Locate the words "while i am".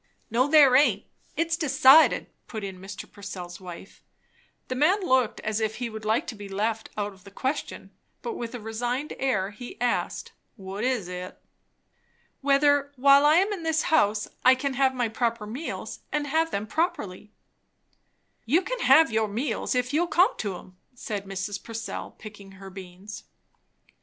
12.95-13.53